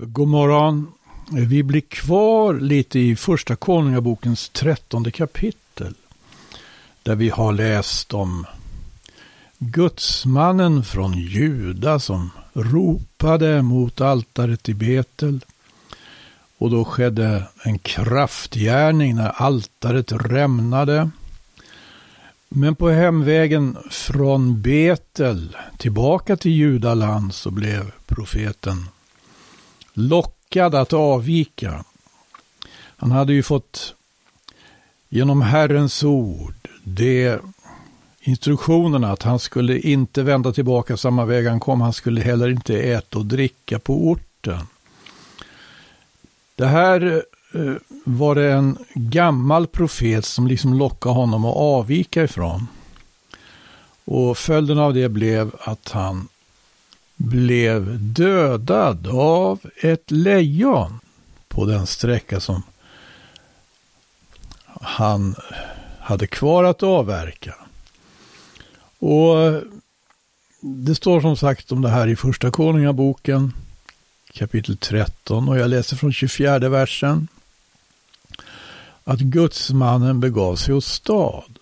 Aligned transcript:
God 0.00 0.28
morgon. 0.28 0.92
Vi 1.32 1.62
blir 1.62 1.80
kvar 1.80 2.54
lite 2.54 2.98
i 2.98 3.16
första 3.16 3.56
Konungabokens 3.56 4.48
trettonde 4.48 5.10
kapitel. 5.10 5.94
Där 7.02 7.14
vi 7.14 7.28
har 7.28 7.52
läst 7.52 8.14
om 8.14 8.46
gudsmannen 9.58 10.84
från 10.84 11.12
Juda 11.12 11.98
som 11.98 12.30
ropade 12.52 13.62
mot 13.62 14.00
altaret 14.00 14.68
i 14.68 14.74
Betel. 14.74 15.44
Och 16.58 16.70
då 16.70 16.84
skedde 16.84 17.48
en 17.62 17.78
kraftgärning 17.78 19.14
när 19.14 19.28
altaret 19.28 20.12
rämnade. 20.12 21.10
Men 22.48 22.74
på 22.74 22.90
hemvägen 22.90 23.76
från 23.90 24.62
Betel 24.62 25.56
tillbaka 25.78 26.36
till 26.36 26.52
Judaland 26.52 27.34
så 27.34 27.50
blev 27.50 27.92
profeten 28.06 28.88
lockad 29.96 30.74
att 30.74 30.92
avvika. 30.92 31.84
Han 32.96 33.10
hade 33.10 33.32
ju 33.32 33.42
fått 33.42 33.94
genom 35.08 35.42
Herrens 35.42 36.04
ord 36.04 36.68
det 36.84 37.40
instruktionerna 38.20 39.12
att 39.12 39.22
han 39.22 39.38
skulle 39.38 39.78
inte 39.78 40.22
vända 40.22 40.52
tillbaka 40.52 40.96
samma 40.96 41.24
väg 41.24 41.46
han 41.46 41.60
kom. 41.60 41.80
Han 41.80 41.92
skulle 41.92 42.20
heller 42.20 42.48
inte 42.48 42.78
äta 42.78 43.18
och 43.18 43.26
dricka 43.26 43.78
på 43.78 44.08
orten. 44.08 44.66
Det 46.54 46.66
här 46.66 47.22
eh, 47.54 47.74
var 48.04 48.34
det 48.34 48.52
en 48.52 48.78
gammal 48.94 49.66
profet 49.66 50.24
som 50.24 50.46
liksom 50.46 50.74
lockade 50.74 51.14
honom 51.14 51.44
att 51.44 51.56
avvika 51.56 52.24
ifrån. 52.24 52.66
Och 54.04 54.38
följden 54.38 54.78
av 54.78 54.94
det 54.94 55.08
blev 55.08 55.50
att 55.60 55.90
han 55.90 56.28
blev 57.16 57.98
dödad 58.00 59.06
av 59.06 59.60
ett 59.82 60.10
lejon 60.10 61.00
på 61.48 61.64
den 61.64 61.86
sträcka 61.86 62.40
som 62.40 62.62
han 64.80 65.34
hade 66.00 66.26
kvar 66.26 66.64
att 66.64 66.82
avverka. 66.82 67.54
Och 68.98 69.62
det 70.60 70.94
står 70.94 71.20
som 71.20 71.36
sagt 71.36 71.72
om 71.72 71.82
det 71.82 71.88
här 71.88 72.06
i 72.06 72.16
första 72.16 72.50
konungaboken 72.50 73.52
kapitel 74.32 74.76
13 74.76 75.48
och 75.48 75.58
jag 75.58 75.70
läser 75.70 75.96
från 75.96 76.12
24 76.12 76.58
versen. 76.58 77.28
Att 79.04 79.20
gudsmannen 79.20 80.20
begav 80.20 80.56
sig 80.56 80.74
åt 80.74 80.84
stad. 80.84 81.58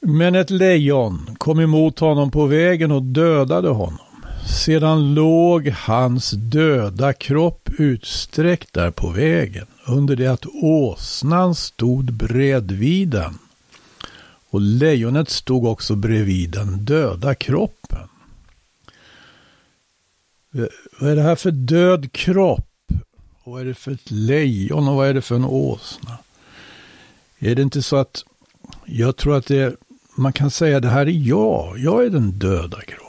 Men 0.00 0.34
ett 0.34 0.50
lejon 0.50 1.36
kom 1.38 1.60
emot 1.60 1.98
honom 1.98 2.30
på 2.30 2.46
vägen 2.46 2.92
och 2.92 3.02
dödade 3.02 3.68
honom. 3.68 4.07
Sedan 4.48 5.14
låg 5.14 5.68
hans 5.68 6.30
döda 6.30 7.12
kropp 7.12 7.68
utsträckt 7.78 8.72
där 8.72 8.90
på 8.90 9.08
vägen, 9.08 9.66
under 9.86 10.16
det 10.16 10.26
att 10.26 10.46
åsnan 10.46 11.54
stod 11.54 12.12
bredvid 12.12 13.08
den. 13.08 13.38
Och 14.50 14.60
lejonet 14.60 15.30
stod 15.30 15.64
också 15.64 15.94
bredvid 15.94 16.50
den 16.50 16.84
döda 16.84 17.34
kroppen. 17.34 18.08
Eh, 20.54 20.64
vad 21.00 21.10
är 21.10 21.16
det 21.16 21.22
här 21.22 21.36
för 21.36 21.50
död 21.50 22.12
kropp? 22.12 22.92
Och 23.42 23.52
vad 23.52 23.60
är 23.60 23.64
det 23.64 23.74
för 23.74 23.92
ett 23.92 24.10
lejon 24.10 24.88
och 24.88 24.94
vad 24.94 25.08
är 25.08 25.14
det 25.14 25.22
för 25.22 25.34
en 25.34 25.44
åsna? 25.44 26.18
Är 27.38 27.54
det 27.54 27.62
inte 27.62 27.82
så 27.82 27.96
att 27.96 28.24
jag 28.84 29.16
tror 29.16 29.36
att 29.36 29.46
det, 29.46 29.76
man 30.16 30.32
kan 30.32 30.50
säga 30.50 30.76
att 30.76 30.82
det 30.82 30.88
här 30.88 31.06
är 31.06 31.28
jag, 31.28 31.78
jag 31.78 32.04
är 32.04 32.10
den 32.10 32.38
döda 32.38 32.80
kroppen. 32.80 33.07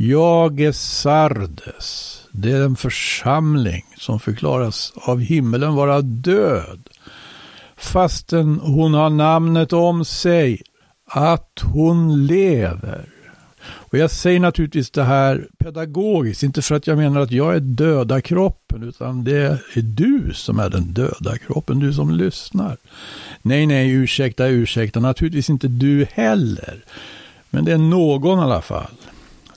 Jag 0.00 0.60
är 0.60 0.72
Sardes. 0.72 2.20
Det 2.32 2.52
är 2.52 2.60
en 2.60 2.76
församling 2.76 3.84
som 3.96 4.20
förklaras 4.20 4.92
av 4.96 5.20
himmelen 5.20 5.74
vara 5.74 6.02
död. 6.02 6.88
Fastän 7.76 8.60
hon 8.62 8.94
har 8.94 9.10
namnet 9.10 9.72
om 9.72 10.04
sig 10.04 10.62
att 11.06 11.60
hon 11.64 12.26
lever. 12.26 13.04
Och 13.60 13.98
jag 13.98 14.10
säger 14.10 14.40
naturligtvis 14.40 14.90
det 14.90 15.04
här 15.04 15.48
pedagogiskt, 15.58 16.42
inte 16.42 16.62
för 16.62 16.74
att 16.74 16.86
jag 16.86 16.98
menar 16.98 17.20
att 17.20 17.30
jag 17.30 17.54
är 17.54 17.60
döda 17.60 18.20
kroppen, 18.20 18.82
utan 18.82 19.24
det 19.24 19.36
är 19.74 19.82
du 19.82 20.30
som 20.34 20.58
är 20.58 20.70
den 20.70 20.92
döda 20.92 21.38
kroppen, 21.38 21.78
du 21.78 21.92
som 21.92 22.10
lyssnar. 22.10 22.76
Nej, 23.42 23.66
nej, 23.66 23.90
ursäkta, 23.90 24.46
ursäkta, 24.46 25.00
naturligtvis 25.00 25.50
inte 25.50 25.68
du 25.68 26.06
heller. 26.12 26.84
Men 27.50 27.64
det 27.64 27.72
är 27.72 27.78
någon 27.78 28.38
i 28.38 28.42
alla 28.42 28.62
fall. 28.62 28.90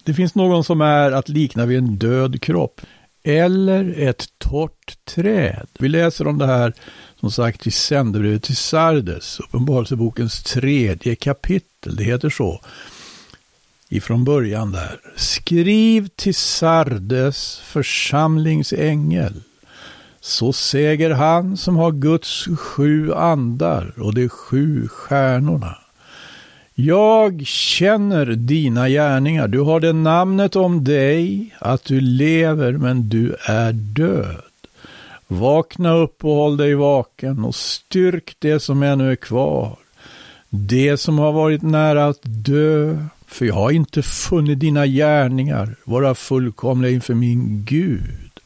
Det 0.04 0.14
finns 0.14 0.36
någon 0.36 0.64
som 0.64 0.82
är 0.82 1.12
att 1.12 1.30
likna 1.30 1.66
vid 1.66 1.78
en 1.78 1.98
död 1.98 2.42
kropp. 2.42 2.82
Eller 3.24 3.94
ett 3.98 4.28
torrt 4.38 5.06
träd. 5.06 5.68
Vi 5.80 5.90
läser 5.90 6.28
om 6.28 6.38
det 6.38 6.48
här, 6.48 6.74
som 7.20 7.32
sagt, 7.32 7.68
i 7.68 7.72
sändebrevet 7.72 8.44
till 8.44 8.56
Sardes, 8.56 9.40
Uppenbarelsebokens 9.40 10.44
tredje 10.44 11.16
kapitel. 11.16 11.96
Det 11.96 12.04
heter 12.04 12.30
så. 12.30 12.62
Ifrån 13.90 14.24
början 14.24 14.72
där. 14.72 15.00
Skriv 15.16 16.08
till 16.16 16.36
Sardes 16.36 17.60
församlingsängel. 17.60 19.34
Så 20.20 20.54
säger 20.54 21.10
han 21.10 21.58
som 21.58 21.76
har 21.76 21.92
Guds 21.92 22.46
sju 22.58 23.14
andar 23.14 23.94
och 24.00 24.14
de 24.14 24.30
sju 24.30 24.88
stjärnorna. 24.88 25.81
Jag 26.76 27.42
känner 27.46 28.26
dina 28.26 28.90
gärningar. 28.90 29.48
Du 29.48 29.60
har 29.60 29.80
det 29.80 29.94
namnet 29.94 30.56
om 30.56 30.84
dig 30.84 31.50
att 31.60 31.84
du 31.84 32.02
lever 32.02 32.72
men 32.72 33.10
du 33.10 33.36
är 33.46 33.74
död. 33.74 34.42
Vakna 35.28 35.94
upp 35.94 36.26
och 36.26 36.36
håll 36.36 36.58
dig 36.58 36.76
vaken 36.76 37.46
och 37.46 37.56
styrk 37.56 38.36
det 38.40 38.60
som 38.60 38.84
ännu 38.84 39.12
är 39.12 39.16
kvar. 39.16 39.76
Det 40.50 40.98
som 40.98 41.20
har 41.20 41.32
varit 41.32 41.62
nära 41.62 42.08
att 42.08 42.22
dö, 42.24 42.98
för 43.28 43.46
jag 43.46 43.56
har 43.56 43.72
inte 43.72 44.02
funnit 44.02 44.60
dina 44.60 44.88
gärningar 44.88 45.76
vara 45.84 46.16
fullkomliga 46.16 46.92
inför 46.92 47.14
min 47.14 47.66
Gud. 47.66 48.40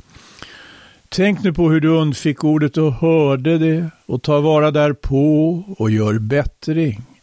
Tänk 1.09 1.43
nu 1.43 1.53
på 1.53 1.69
hur 1.69 1.79
du 1.79 1.87
undfick 1.87 2.43
ordet 2.43 2.77
och 2.77 2.93
hörde 2.93 3.57
det 3.57 3.89
och 4.05 4.21
ta 4.21 4.41
vara 4.41 4.71
därpå 4.71 5.63
och 5.77 5.91
gör 5.91 6.19
bättring. 6.19 7.14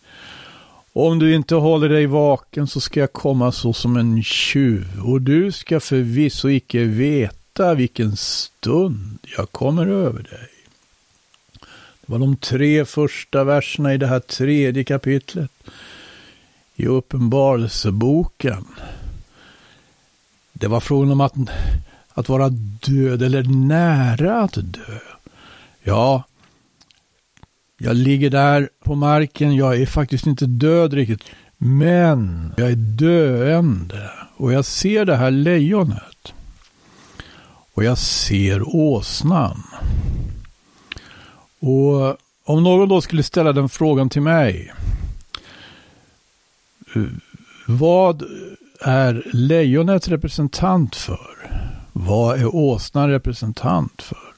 Om 0.95 1.19
du 1.19 1.35
inte 1.35 1.55
håller 1.55 1.89
dig 1.89 2.07
vaken 2.07 2.67
så 2.67 2.81
ska 2.81 3.01
jag 3.01 3.13
komma 3.13 3.53
så 3.53 3.73
som 3.73 3.97
en 3.97 4.23
tjuv 4.23 5.03
och 5.05 5.23
du 5.23 5.53
ska 5.53 5.81
förvisso 5.81 6.49
icke 6.49 6.85
veta 6.85 7.75
vilken 7.75 8.17
stund 8.17 9.19
jag 9.37 9.53
kommer 9.53 9.87
över 9.87 10.23
dig. 10.23 10.49
Det 12.01 12.13
var 12.13 12.19
de 12.19 12.37
tre 12.37 12.85
första 12.85 13.45
verserna 13.45 13.95
i 13.95 13.99
det 13.99 14.07
här 14.07 14.21
tredje 14.21 14.85
kapitlet 14.85 15.51
i 16.77 16.87
Uppenbarelseboken. 16.87 18.65
Det 20.53 20.69
var 20.69 20.81
frågan 20.81 21.13
om 21.13 21.21
att, 21.21 21.35
att 22.09 22.29
vara 22.29 22.49
död 22.87 23.23
eller 23.23 23.43
nära 23.43 24.41
att 24.43 24.55
dö. 24.55 24.99
Ja, 25.83 26.23
jag 27.85 27.97
ligger 27.97 28.31
där 28.31 28.69
på 28.85 28.95
marken, 28.95 29.57
jag 29.57 29.81
är 29.81 29.87
faktiskt 29.87 30.27
inte 30.27 30.47
död 30.47 30.93
riktigt. 30.93 31.25
Men 31.59 32.53
jag 32.57 32.71
är 32.71 32.77
döende 32.77 34.11
och 34.37 34.53
jag 34.53 34.65
ser 34.65 35.05
det 35.05 35.17
här 35.17 35.31
lejonet. 35.31 36.33
Och 37.75 37.85
jag 37.85 37.99
ser 37.99 38.77
åsnan. 38.77 39.63
Och 41.61 42.17
om 42.45 42.63
någon 42.63 42.89
då 42.89 43.01
skulle 43.01 43.23
ställa 43.23 43.53
den 43.53 43.69
frågan 43.69 44.09
till 44.09 44.23
mig. 44.23 44.73
Vad 47.67 48.23
är 48.81 49.23
lejonet 49.33 50.09
representant 50.09 50.97
för? 50.97 51.51
Vad 51.93 52.41
är 52.41 52.55
åsnan 52.55 53.11
representant 53.11 54.03
för? 54.03 54.32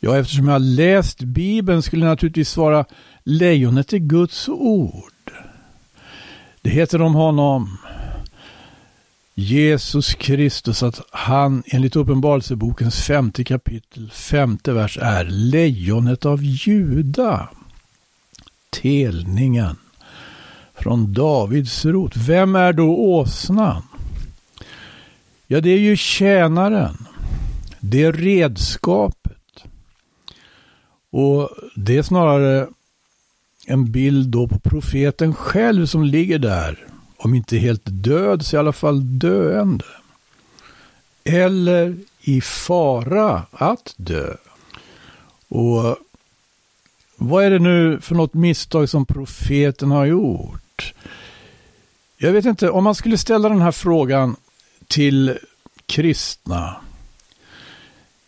Ja, 0.00 0.18
eftersom 0.18 0.46
jag 0.46 0.54
har 0.54 0.58
läst 0.58 1.22
Bibeln 1.22 1.82
skulle 1.82 2.04
jag 2.04 2.10
naturligtvis 2.10 2.50
svara 2.50 2.84
lejonet 3.24 3.92
är 3.92 3.98
Guds 3.98 4.48
ord. 4.48 5.32
Det 6.62 6.70
heter 6.70 7.02
om 7.02 7.14
honom 7.14 7.78
Jesus 9.34 10.14
Kristus 10.14 10.82
att 10.82 11.00
han 11.10 11.62
enligt 11.66 11.96
Uppenbarelsebokens 11.96 13.02
femte 13.02 13.44
kapitel, 13.44 14.10
femte 14.10 14.72
vers 14.72 14.98
är 15.02 15.24
lejonet 15.24 16.26
av 16.26 16.42
Juda. 16.42 17.48
Telningen 18.70 19.76
från 20.74 21.12
Davids 21.12 21.84
rot. 21.84 22.16
Vem 22.16 22.56
är 22.56 22.72
då 22.72 22.96
åsnan? 22.96 23.82
Ja, 25.46 25.60
det 25.60 25.70
är 25.70 25.78
ju 25.78 25.96
tjänaren. 25.96 27.06
Det 27.80 28.02
är 28.02 28.12
redskap 28.12 29.19
och 31.10 31.50
det 31.74 31.96
är 31.96 32.02
snarare 32.02 32.68
en 33.66 33.92
bild 33.92 34.28
då 34.28 34.48
på 34.48 34.58
profeten 34.58 35.34
själv 35.34 35.86
som 35.86 36.04
ligger 36.04 36.38
där. 36.38 36.86
Om 37.16 37.34
inte 37.34 37.58
helt 37.58 37.82
död 37.84 38.46
så 38.46 38.56
i 38.56 38.58
alla 38.58 38.72
fall 38.72 39.18
döende. 39.18 39.84
Eller 41.24 41.96
i 42.20 42.40
fara 42.40 43.42
att 43.52 43.94
dö. 43.96 44.34
Och 45.48 45.96
vad 47.16 47.44
är 47.44 47.50
det 47.50 47.58
nu 47.58 48.00
för 48.00 48.14
något 48.14 48.34
misstag 48.34 48.88
som 48.88 49.06
profeten 49.06 49.90
har 49.90 50.06
gjort? 50.06 50.94
Jag 52.16 52.32
vet 52.32 52.44
inte, 52.44 52.70
om 52.70 52.84
man 52.84 52.94
skulle 52.94 53.18
ställa 53.18 53.48
den 53.48 53.60
här 53.60 53.72
frågan 53.72 54.36
till 54.86 55.38
kristna 55.86 56.76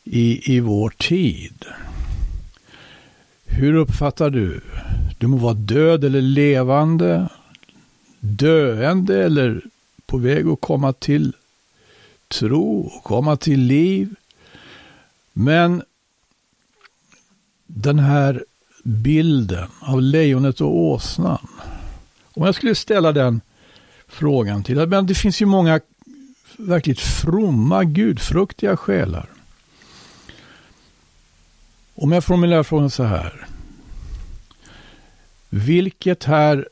i, 0.04 0.56
i 0.56 0.60
vår 0.60 0.90
tid. 0.90 1.64
Hur 3.54 3.74
uppfattar 3.74 4.30
du? 4.30 4.60
Du 5.18 5.26
må 5.26 5.36
vara 5.36 5.54
död 5.54 6.04
eller 6.04 6.20
levande, 6.20 7.28
döende 8.20 9.24
eller 9.24 9.60
på 10.06 10.18
väg 10.18 10.48
att 10.48 10.60
komma 10.60 10.92
till 10.92 11.32
tro 12.28 12.80
och 12.80 13.04
komma 13.04 13.36
till 13.36 13.60
liv. 13.60 14.14
Men 15.32 15.82
den 17.66 17.98
här 17.98 18.44
bilden 18.84 19.68
av 19.80 20.02
lejonet 20.02 20.60
och 20.60 20.76
åsnan. 20.76 21.46
Om 22.34 22.44
jag 22.44 22.54
skulle 22.54 22.74
ställa 22.74 23.12
den 23.12 23.40
frågan 24.08 24.64
till, 24.64 24.86
men 24.86 25.06
det 25.06 25.14
finns 25.14 25.42
ju 25.42 25.46
många 25.46 25.80
verkligt 26.56 27.00
fromma, 27.00 27.84
gudfruktiga 27.84 28.76
själar. 28.76 29.28
Om 31.94 32.12
jag 32.12 32.24
formulerar 32.24 32.62
frågan 32.62 32.90
så 32.90 33.02
här. 33.04 33.46
Vilket 35.48 36.24
här 36.24 36.68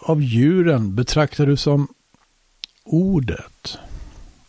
av 0.00 0.22
djuren 0.22 0.94
betraktar 0.94 1.46
du 1.46 1.56
som 1.56 1.88
ordet? 2.84 3.78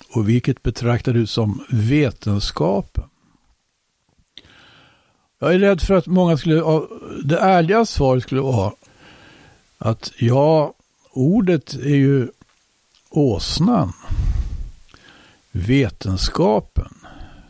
Och 0.09 0.29
vilket 0.29 0.63
betraktar 0.63 1.13
du 1.13 1.27
som 1.27 1.63
vetenskapen? 1.69 3.03
Jag 5.39 5.53
är 5.53 5.59
rädd 5.59 5.81
för 5.81 5.93
att 5.93 6.07
många 6.07 6.37
skulle, 6.37 6.61
det 7.23 7.39
ärliga 7.39 7.85
svaret 7.85 8.23
skulle 8.23 8.41
vara 8.41 8.73
att 9.77 10.11
ja, 10.17 10.73
ordet 11.11 11.73
är 11.73 11.95
ju 11.95 12.27
åsnan. 13.09 13.93
Vetenskapen, 15.51 16.93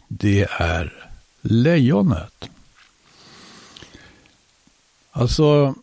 det 0.07 0.47
är 0.51 1.09
lejonet. 1.41 2.49
Alltså, 5.17 5.75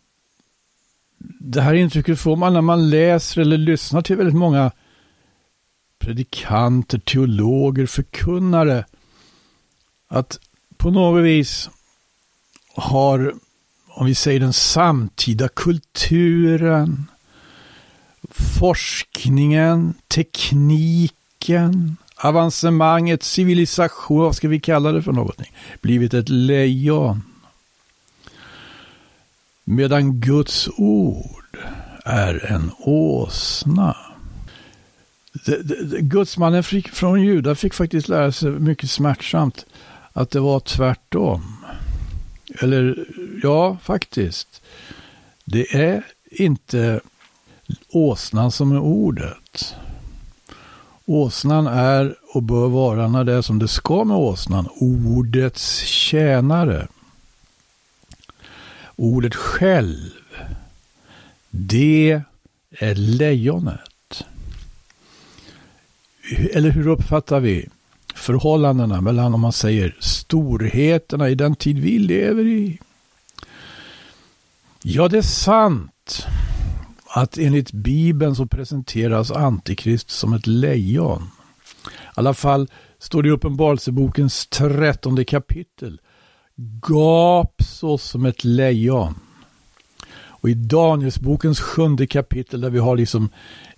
det 1.41 1.61
här 1.61 1.75
intrycket 1.75 2.21
får 2.21 2.37
man 2.37 2.53
när 2.53 2.61
man 2.61 2.91
läser 2.91 3.41
eller 3.41 3.59
lyssnar 3.59 4.03
till 4.03 4.17
väldigt 4.17 4.35
många 4.35 4.71
predikanter, 5.99 6.99
teologer, 6.99 7.87
förkunnare. 7.87 8.85
Att 10.09 10.39
på 10.77 10.91
något 10.91 11.25
vis 11.25 11.71
har, 12.77 13.35
om 13.89 14.07
vi 14.07 14.15
säger 14.15 14.41
den 14.41 14.53
samtida 14.53 15.49
kulturen, 15.49 17.11
forskningen, 18.59 19.95
tekniken, 20.09 21.97
avancemanget, 22.17 23.23
civilisation, 23.23 24.19
vad 24.19 24.37
ska 24.37 24.49
vi 24.49 24.61
kalla 24.61 24.93
det 24.93 25.03
för 25.03 25.13
någonting, 25.13 25.53
blivit 25.81 26.15
ett 26.15 26.29
lejon. 26.29 27.23
Medan 29.65 30.21
Guds 30.21 30.69
ord 30.77 31.59
är 32.05 32.53
en 32.53 32.71
åsna. 32.79 33.97
Gudsmannen 36.01 36.63
från 36.93 37.23
Juda 37.23 37.55
fick 37.55 37.75
faktiskt 37.75 38.09
lära 38.09 38.33
sig 38.33 38.51
mycket 38.51 38.91
smärtsamt 38.91 39.67
att 40.13 40.31
det 40.31 40.41
var 40.41 40.61
tvärtom. 40.61 41.57
Eller 42.61 43.07
ja, 43.43 43.77
faktiskt. 43.83 44.63
Det 45.45 45.75
är 45.75 46.07
inte 46.31 47.01
åsnan 47.89 48.51
som 48.51 48.73
är 48.73 48.81
ordet. 48.81 49.75
Åsnan 51.05 51.67
är 51.67 52.15
och 52.35 52.43
bör 52.43 52.69
vara 52.69 53.09
när 53.09 53.25
det 53.25 53.33
är 53.33 53.43
som 53.43 53.59
det 53.59 53.69
ska 53.69 54.05
med 54.05 54.17
åsnan, 54.17 54.69
ordets 54.81 55.79
tjänare. 55.79 56.89
Ordet 58.97 59.35
själv, 59.35 60.11
det 61.51 62.23
är 62.71 62.95
lejonet. 62.95 64.25
Eller 66.53 66.71
hur 66.71 66.87
uppfattar 66.89 67.41
vi 67.41 67.69
förhållandena 68.15 69.01
mellan, 69.01 69.35
om 69.35 69.41
man 69.41 69.53
säger, 69.53 69.97
storheterna 70.01 71.29
i 71.29 71.35
den 71.35 71.57
tid 71.57 71.79
vi 71.79 71.99
lever 71.99 72.45
i? 72.45 72.79
Ja, 74.83 75.09
det 75.09 75.19
är 75.19 75.23
sant 75.23 76.27
att 77.07 77.39
enligt 77.39 77.73
Bibeln 77.73 78.37
så 78.37 78.47
presenteras 78.47 79.31
Antikrist 79.31 80.11
som 80.11 80.33
ett 80.33 80.47
lejon. 80.47 81.31
I 81.87 81.91
alla 82.15 82.35
fall 82.35 82.69
står 82.99 83.23
det 83.23 83.29
i 83.29 83.33
Uppenbarelsebokens 83.33 84.47
trettonde 84.47 85.25
kapitel. 85.25 86.01
Gap 86.89 87.63
så 87.63 87.99
som 87.99 88.25
ett 88.27 88.45
lejon. 88.45 89.15
Och 90.27 90.51
i 90.51 90.55
Danielsbokens 90.55 91.61
sjunde 91.61 92.07
kapitel 92.07 92.61
där 92.61 92.71
vi 92.71 92.79
har 92.79 92.97
liksom 92.97 93.29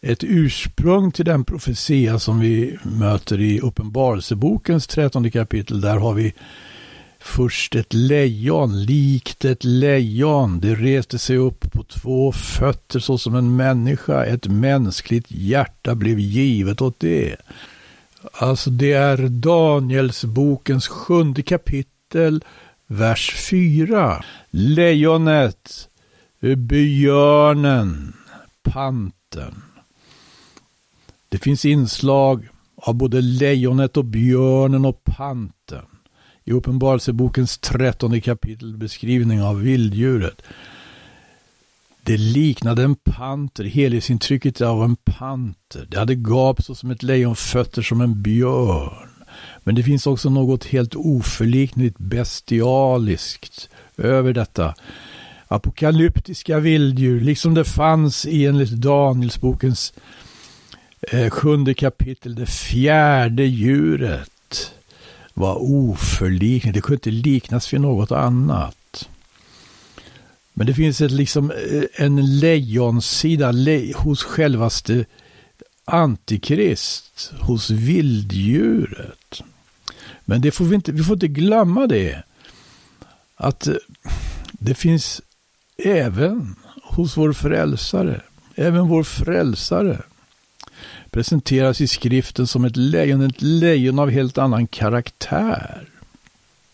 ett 0.01 0.25
ursprung 0.25 1.13
till 1.13 1.25
den 1.25 1.45
profetia 1.45 2.19
som 2.19 2.41
vi 2.41 2.79
möter 2.83 3.41
i 3.41 3.61
Uppenbarelsebokens 3.61 4.87
trettonde 4.87 5.31
kapitel. 5.31 5.81
Där 5.81 5.97
har 5.97 6.15
vi 6.15 6.35
Först 7.27 7.75
ett 7.75 7.95
lejon, 7.95 8.85
likt 8.85 9.45
ett 9.45 9.65
lejon. 9.65 10.61
Det 10.61 10.75
reste 10.75 11.19
sig 11.19 11.37
upp 11.37 11.73
på 11.73 11.83
två 11.83 12.33
fötter 12.33 13.01
såsom 13.01 13.35
en 13.35 13.57
människa. 13.57 14.25
Ett 14.25 14.47
mänskligt 14.47 15.31
hjärta 15.31 15.95
blev 15.95 16.19
givet 16.19 16.83
åt 16.83 17.01
det. 17.01 17.37
Alltså 18.33 18.71
det 18.71 18.93
är 18.93 19.17
Danielsbokens 19.29 20.89
sjunde 20.89 21.43
kapitel, 21.43 22.45
vers 22.87 23.31
4. 23.51 24.25
Lejonet, 24.51 25.89
björnen, 26.57 28.13
panten. 28.63 29.63
Det 31.29 31.39
finns 31.39 31.65
inslag 31.65 32.49
av 32.77 32.95
både 32.95 33.21
lejonet 33.21 33.97
och 33.97 34.05
björnen 34.05 34.85
och 34.85 35.05
panten 35.05 35.85
i 36.45 36.53
Uppenbarelsebokens 36.53 37.59
trettonde 37.59 38.21
kapitel 38.21 38.77
beskrivning 38.77 39.43
av 39.43 39.61
vilddjuret. 39.61 40.43
Det 42.03 42.17
liknade 42.17 42.83
en 42.83 42.95
panter, 42.95 43.65
helhetsintrycket 43.65 44.61
av 44.61 44.85
en 44.85 44.97
panter. 44.97 45.87
Det 45.91 45.99
hade 45.99 46.15
gap 46.15 46.63
såsom 46.63 46.91
ett 46.91 47.03
lejon, 47.03 47.37
fötter 47.37 47.83
som 47.83 48.01
en 48.01 48.23
björn. 48.23 49.06
Men 49.67 49.75
det 49.75 49.83
finns 49.83 50.07
också 50.07 50.31
något 50.31 50.65
helt 50.65 50.95
oförliknligt 50.95 51.99
bestialiskt 51.99 53.69
över 53.97 54.33
detta 54.33 54.75
apokalyptiska 55.49 56.59
vilddjur, 56.59 57.21
liksom 57.21 57.55
det 57.55 57.65
fanns 57.65 58.27
i 58.27 58.47
enligt 58.47 58.71
Danielsbokens 58.71 59.93
eh, 61.01 61.31
sjunde 61.31 61.75
kapitel, 61.75 62.35
det 62.35 62.47
fjärde 62.47 63.45
djuret 63.45 64.73
var 65.35 65.57
oförliknligt. 65.63 66.75
Det 66.75 66.81
kunde 66.81 66.95
inte 66.95 67.29
liknas 67.29 67.73
vid 67.73 67.81
något 67.81 68.13
annat. 68.13 69.09
Men 70.53 70.67
det 70.67 70.75
finns 70.75 71.01
ett, 71.01 71.13
liksom, 71.13 71.51
eh, 71.51 72.05
en 72.05 72.39
lejonsida 72.39 73.53
le, 73.53 73.93
hos 73.93 74.23
självaste 74.23 75.05
Antikrist, 75.85 77.33
hos 77.41 77.71
vilddjuret. 77.71 79.43
Men 80.29 80.41
det 80.41 80.51
får 80.51 80.65
vi, 80.65 80.75
inte, 80.75 80.93
vi 80.93 81.03
får 81.03 81.15
inte 81.15 81.29
glömma 81.29 81.87
det. 81.87 82.23
Att 83.37 83.67
eh, 83.67 83.75
det 84.53 84.75
finns 84.75 85.23
även 85.85 86.57
hos 86.83 87.17
vår 87.17 87.33
frälsare, 87.33 88.21
även 88.55 88.89
vår 88.89 89.03
frälsare 89.03 90.03
presenteras 91.11 91.81
i 91.81 91.87
skriften 91.87 92.47
som 92.47 92.65
ett 92.65 92.77
lejon, 92.77 93.21
ett 93.21 93.43
lejon 93.43 93.99
av 93.99 94.11
helt 94.11 94.39
annan 94.39 94.67
karaktär. 94.67 95.89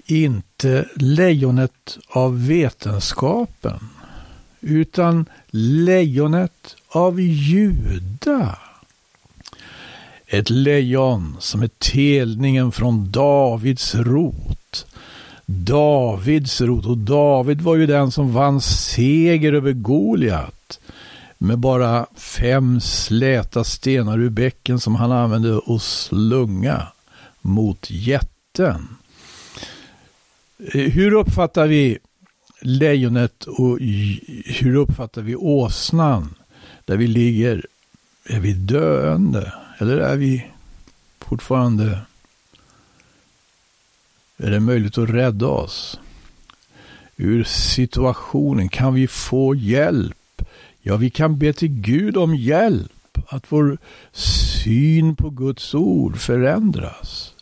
Inte 0.06 0.88
lejonet 0.94 1.98
av 2.08 2.46
vetenskapen, 2.46 3.88
utan 4.60 5.26
lejonet 5.50 6.76
av 6.88 7.20
Juda. 7.20 8.58
Ett 10.32 10.50
lejon 10.50 11.36
som 11.40 11.62
är 11.62 11.70
telningen 11.78 12.72
från 12.72 13.10
Davids 13.10 13.94
rot. 13.94 14.86
Davids 15.46 16.60
rot, 16.60 16.86
och 16.86 16.98
David 16.98 17.60
var 17.60 17.76
ju 17.76 17.86
den 17.86 18.10
som 18.10 18.32
vann 18.32 18.60
seger 18.60 19.52
över 19.52 19.72
Goliat 19.72 20.80
med 21.38 21.58
bara 21.58 22.06
fem 22.16 22.80
släta 22.80 23.64
stenar 23.64 24.18
ur 24.18 24.30
bäcken 24.30 24.80
som 24.80 24.94
han 24.94 25.12
använde 25.12 25.52
och 25.52 25.82
slunga 25.82 26.86
mot 27.40 27.90
jätten 27.90 28.88
eh, 30.58 30.90
hur 30.90 31.12
uppfattar 31.12 31.66
vi 31.66 31.98
lejonet 32.60 33.44
och 33.44 33.78
hur 34.44 34.74
uppfattar 34.74 35.22
vi 35.22 35.36
åsnan? 35.36 36.34
Där 36.84 36.96
vi 36.96 37.06
ligger, 37.06 37.66
är 38.28 38.40
vi 38.40 38.52
döende? 38.52 39.52
Eller 39.82 39.98
är 39.98 40.16
vi 40.16 40.46
fortfarande, 41.20 41.98
är 44.36 44.50
det 44.50 44.60
möjligt 44.60 44.98
att 44.98 45.10
rädda 45.10 45.46
oss? 45.46 46.00
Ur 47.16 47.44
situationen, 47.44 48.68
kan 48.68 48.94
vi 48.94 49.06
få 49.06 49.54
hjälp? 49.54 50.42
Ja, 50.82 50.96
vi 50.96 51.10
kan 51.10 51.38
be 51.38 51.52
till 51.52 51.68
Gud 51.68 52.16
om 52.16 52.34
hjälp. 52.34 53.18
Att 53.26 53.52
vår 53.52 53.78
syn 54.12 55.16
på 55.16 55.30
Guds 55.30 55.74
ord 55.74 56.16
förändras. 56.16 57.34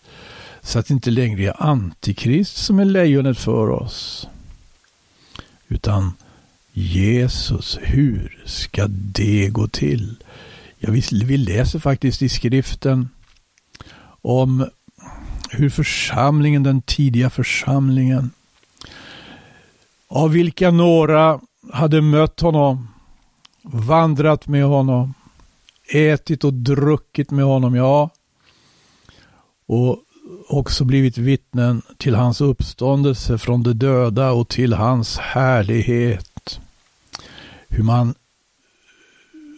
Så 0.62 0.78
att 0.78 0.86
det 0.86 0.94
inte 0.94 1.10
längre 1.10 1.44
är 1.44 1.62
antikrist 1.62 2.56
som 2.56 2.78
är 2.78 2.84
lejonet 2.84 3.38
för 3.38 3.70
oss. 3.70 4.28
Utan 5.68 6.12
Jesus, 6.72 7.78
hur 7.82 8.42
ska 8.46 8.86
det 8.88 9.48
gå 9.48 9.68
till? 9.68 10.16
Ja, 10.82 10.90
vi, 10.90 11.02
vi 11.24 11.36
läser 11.36 11.78
faktiskt 11.78 12.22
i 12.22 12.28
skriften 12.28 13.08
om 14.22 14.68
hur 15.50 15.70
församlingen, 15.70 16.62
den 16.62 16.82
tidiga 16.82 17.30
församlingen, 17.30 18.30
av 20.08 20.30
vilka 20.30 20.70
några 20.70 21.40
hade 21.72 22.02
mött 22.02 22.40
honom, 22.40 22.88
vandrat 23.62 24.48
med 24.48 24.64
honom, 24.64 25.14
ätit 25.92 26.44
och 26.44 26.54
druckit 26.54 27.30
med 27.30 27.44
honom, 27.44 27.74
ja. 27.74 28.10
Och 29.66 29.98
också 30.48 30.84
blivit 30.84 31.18
vittnen 31.18 31.82
till 31.98 32.14
hans 32.14 32.40
uppståndelse 32.40 33.38
från 33.38 33.62
de 33.62 33.72
döda 33.72 34.32
och 34.32 34.48
till 34.48 34.72
hans 34.72 35.18
härlighet. 35.18 36.60
Hur 37.68 37.82
man 37.82 38.14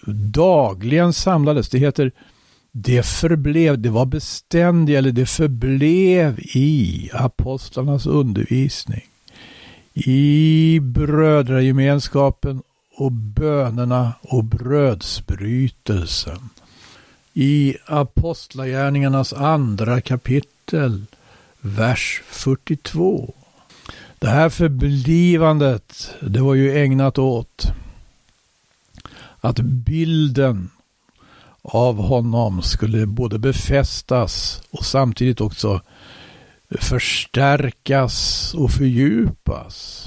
dagligen 0.07 1.13
samlades. 1.13 1.69
Det 1.69 1.79
heter 1.79 2.13
det 2.73 3.07
förblev, 3.07 3.79
det 3.79 3.91
var 3.91 4.07
beständigt 4.07 4.97
eller 4.97 5.13
det 5.13 5.27
förblev 5.27 6.39
i 6.39 7.11
apostlarnas 7.15 8.07
undervisning. 8.07 9.03
I 9.95 10.81
brödragemenskapen 10.81 12.63
och 12.97 13.13
bönerna 13.13 14.13
och 14.21 14.45
brödsbrytelsen. 14.45 16.49
I 17.35 17.77
Apostlagärningarnas 17.87 19.33
andra 19.33 20.01
kapitel, 20.01 21.05
vers 21.61 22.23
42. 22.27 23.35
Det 24.19 24.29
här 24.29 24.49
förblivandet, 24.49 26.15
det 26.21 26.41
var 26.41 26.55
ju 26.55 26.79
ägnat 26.79 27.19
åt 27.19 27.73
att 29.45 29.61
bilden 29.61 30.71
av 31.63 31.97
honom 31.97 32.63
skulle 32.63 33.07
både 33.07 33.39
befästas 33.39 34.63
och 34.71 34.85
samtidigt 34.85 35.41
också 35.41 35.81
förstärkas 36.81 38.55
och 38.55 38.71
fördjupas. 38.71 40.07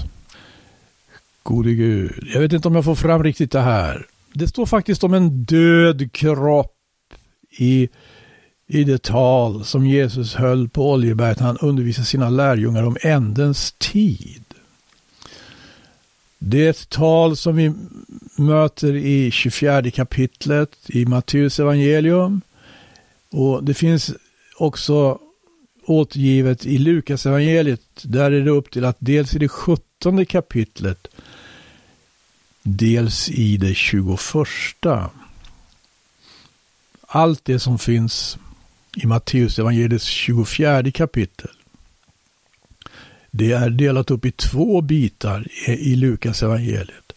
Gode 1.42 1.74
Gud, 1.74 2.28
jag 2.34 2.40
vet 2.40 2.52
inte 2.52 2.68
om 2.68 2.74
jag 2.74 2.84
får 2.84 2.94
fram 2.94 3.22
riktigt 3.22 3.52
det 3.52 3.60
här. 3.60 4.06
Det 4.34 4.48
står 4.48 4.66
faktiskt 4.66 5.04
om 5.04 5.14
en 5.14 5.44
död 5.44 6.12
kropp 6.12 6.74
i, 7.58 7.88
i 8.66 8.84
det 8.84 9.02
tal 9.02 9.64
som 9.64 9.86
Jesus 9.86 10.34
höll 10.34 10.68
på 10.68 10.92
Oljeberget 10.92 11.40
när 11.40 11.46
han 11.46 11.58
undervisade 11.58 12.06
sina 12.06 12.30
lärjungar 12.30 12.82
om 12.82 12.96
ändens 13.00 13.74
tid. 13.78 14.45
Det 16.38 16.66
är 16.66 16.70
ett 16.70 16.88
tal 16.88 17.36
som 17.36 17.56
vi 17.56 17.72
möter 18.36 18.94
i 18.94 19.30
24 19.30 19.90
kapitlet 19.90 20.76
i 20.88 21.06
Matteus 21.06 21.60
evangelium. 21.60 22.40
Och 23.30 23.64
det 23.64 23.74
finns 23.74 24.12
också 24.56 25.18
återgivet 25.86 26.66
i 26.66 26.78
Lukas 26.78 27.26
evangeliet. 27.26 27.80
Där 28.02 28.30
är 28.30 28.44
det 28.44 28.50
upp 28.50 28.70
till 28.70 28.84
att 28.84 28.96
dels 28.98 29.34
i 29.34 29.38
det 29.38 29.48
17 29.48 30.26
kapitlet, 30.26 31.08
dels 32.62 33.30
i 33.30 33.56
det 33.56 33.74
21. 33.74 34.08
Allt 37.00 37.44
det 37.44 37.58
som 37.58 37.78
finns 37.78 38.38
i 38.96 39.06
Matteus 39.06 39.58
evangeliets 39.58 40.04
24 40.04 40.90
kapitel 40.90 41.55
det 43.36 43.52
är 43.52 43.70
delat 43.70 44.10
upp 44.10 44.24
i 44.24 44.30
två 44.30 44.80
bitar 44.80 45.46
i 45.68 45.96
Lukas 45.96 46.42
evangeliet. 46.42 47.12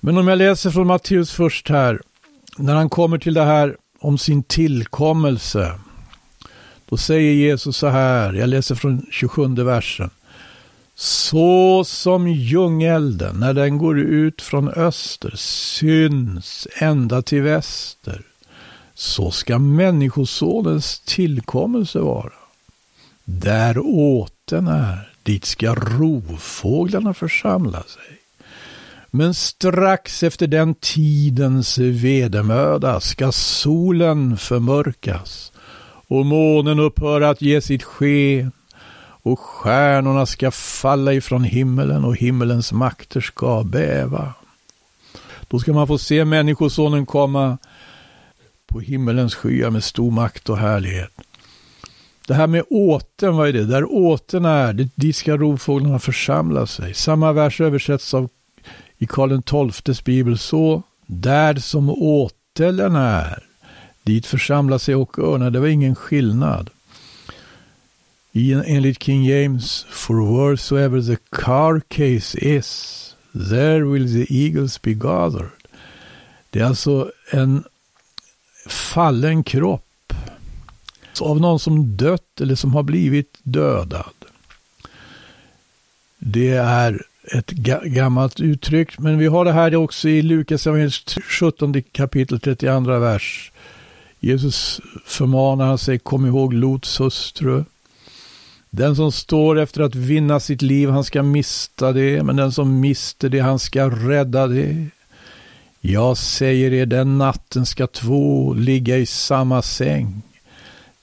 Men 0.00 0.18
om 0.18 0.28
jag 0.28 0.38
läser 0.38 0.70
från 0.70 0.86
Matteus 0.86 1.30
först 1.32 1.68
här, 1.68 2.00
när 2.56 2.74
han 2.74 2.88
kommer 2.88 3.18
till 3.18 3.34
det 3.34 3.44
här 3.44 3.76
om 3.98 4.18
sin 4.18 4.42
tillkommelse, 4.42 5.72
då 6.88 6.96
säger 6.96 7.32
Jesus 7.32 7.76
så 7.76 7.86
här, 7.86 8.32
jag 8.32 8.48
läser 8.48 8.74
från 8.74 9.06
27 9.10 9.54
versen. 9.54 10.10
Så 10.94 11.84
som 11.84 12.28
ljungelden, 12.28 13.40
när 13.40 13.54
den 13.54 13.78
går 13.78 13.98
ut 13.98 14.42
från 14.42 14.68
öster, 14.68 15.32
syns 15.36 16.68
ända 16.76 17.22
till 17.22 17.42
väster, 17.42 18.22
så 18.94 19.30
ska 19.30 19.58
Människosonens 19.58 21.00
tillkommelse 21.00 21.98
vara. 21.98 22.32
Där 23.24 23.78
åten 24.48 24.66
är, 24.68 25.10
dit 25.22 25.44
ska 25.44 25.74
rovfåglarna 25.74 27.14
församla 27.14 27.82
sig. 27.82 28.18
Men 29.10 29.34
strax 29.34 30.22
efter 30.22 30.46
den 30.46 30.74
tidens 30.74 31.78
vedermöda 31.78 33.00
ska 33.00 33.32
solen 33.32 34.36
förmörkas 34.36 35.52
och 36.08 36.26
månen 36.26 36.78
upphöra 36.78 37.30
att 37.30 37.42
ge 37.42 37.60
sitt 37.60 37.82
sken 37.82 38.52
och 39.22 39.38
stjärnorna 39.38 40.26
ska 40.26 40.50
falla 40.50 41.12
ifrån 41.12 41.44
himmelen 41.44 42.04
och 42.04 42.16
himmelens 42.16 42.72
makter 42.72 43.20
ska 43.20 43.62
bäva. 43.62 44.34
Då 45.48 45.58
ska 45.58 45.72
man 45.72 45.86
få 45.86 45.98
se 45.98 46.24
Människosonen 46.24 47.06
komma 47.06 47.58
på 48.66 48.80
himmelens 48.80 49.34
skyar 49.34 49.70
med 49.70 49.84
stor 49.84 50.10
makt 50.10 50.48
och 50.48 50.58
härlighet. 50.58 51.27
Det 52.28 52.34
här 52.34 52.46
med 52.46 52.64
åten, 52.70 53.36
vad 53.36 53.48
är 53.48 53.52
det? 53.52 53.64
Där 53.64 53.92
åten 53.92 54.44
är, 54.44 54.88
dit 54.94 55.16
ska 55.16 55.36
rovfåglarna 55.36 55.98
församla 55.98 56.66
sig. 56.66 56.94
Samma 56.94 57.32
vers 57.32 57.60
översätts 57.60 58.14
av 58.14 58.28
i 58.98 59.06
Karl 59.06 59.72
XIIs 59.72 60.04
bibel 60.04 60.38
så. 60.38 60.82
Där 61.06 61.54
som 61.54 61.90
åtelen 61.90 62.96
är, 62.96 63.44
dit 64.02 64.26
församlar 64.26 64.78
sig 64.78 64.94
och 64.94 65.18
örnar. 65.18 65.50
Det 65.50 65.60
var 65.60 65.66
ingen 65.66 65.94
skillnad. 65.94 66.70
I, 68.32 68.52
enligt 68.52 69.02
King 69.02 69.24
James, 69.24 69.86
for 69.90 70.38
wheresoever 70.38 71.02
the 71.02 71.16
carcase 71.30 72.38
is, 72.38 73.14
there 73.50 73.84
will 73.84 74.26
the 74.26 74.44
eagles 74.44 74.82
be 74.82 74.92
gathered. 74.92 75.50
Det 76.50 76.60
är 76.60 76.64
alltså 76.64 77.10
en 77.30 77.64
fallen 78.68 79.44
kropp 79.44 79.87
av 81.20 81.40
någon 81.40 81.58
som 81.58 81.96
dött 81.96 82.40
eller 82.40 82.54
som 82.54 82.74
har 82.74 82.82
blivit 82.82 83.38
dödad. 83.42 84.14
Det 86.18 86.48
är 86.50 87.02
ett 87.32 87.50
gammalt 87.84 88.40
uttryck, 88.40 88.98
men 88.98 89.18
vi 89.18 89.26
har 89.26 89.44
det 89.44 89.52
här 89.52 89.76
också 89.76 90.08
i 90.08 90.22
Lukas 90.22 90.66
17 91.22 91.82
kapitel 91.92 92.40
32 92.40 92.98
vers. 92.98 93.52
Jesus 94.20 94.80
förmanar 95.04 95.76
sig, 95.76 95.98
kom 95.98 96.26
ihåg 96.26 96.52
Lots 96.52 97.00
hustru. 97.00 97.64
Den 98.70 98.96
som 98.96 99.12
står 99.12 99.58
efter 99.58 99.82
att 99.82 99.94
vinna 99.94 100.40
sitt 100.40 100.62
liv, 100.62 100.90
han 100.90 101.04
ska 101.04 101.22
mista 101.22 101.92
det, 101.92 102.22
men 102.22 102.36
den 102.36 102.52
som 102.52 102.80
mister 102.80 103.28
det, 103.28 103.40
han 103.40 103.58
ska 103.58 103.90
rädda 103.90 104.46
det. 104.46 104.86
Jag 105.80 106.16
säger 106.16 106.72
er, 106.72 106.86
den 106.86 107.18
natten 107.18 107.66
ska 107.66 107.86
två 107.86 108.54
ligga 108.54 108.96
i 108.96 109.06
samma 109.06 109.62
säng. 109.62 110.22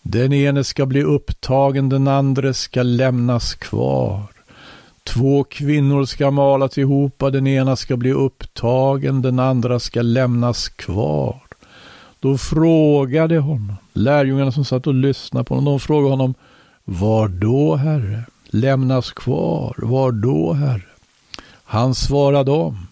Den 0.08 0.34
ene 0.34 0.64
ska 0.64 0.86
bli 0.86 1.04
upptagen, 1.04 1.90
den 1.90 2.08
andra 2.08 2.54
ska 2.54 2.84
lämnas 2.84 3.56
kvar. 3.56 4.24
Två 5.04 5.44
kvinnor 5.44 6.06
ska 6.06 6.32
malas 6.32 6.78
ihop, 6.78 7.20
den 7.20 7.48
ena 7.48 7.76
ska 7.76 7.98
bli 7.98 8.12
upptagen, 8.12 9.22
den 9.22 9.40
andra 9.40 9.80
ska 9.80 10.02
lämnas 10.02 10.70
kvar. 10.70 11.40
Då 12.20 12.38
frågade 12.38 13.38
honom, 13.38 13.76
lärjungarna 13.94 14.52
som 14.52 14.66
satt 14.66 14.88
och 14.88 14.94
lyssnade 14.94 15.44
på 15.44 15.56
honom, 15.56 15.74
de 15.74 15.80
frågade 15.80 16.10
honom, 16.10 16.34
var 16.84 17.28
då, 17.28 17.76
Herre? 17.76 18.24
Lämnas 18.46 19.12
kvar, 19.12 19.76
var 19.78 20.12
då, 20.12 20.54
Herre? 20.54 20.86
Han 21.64 21.96
svarade 21.96 22.52
dem, 22.52 22.88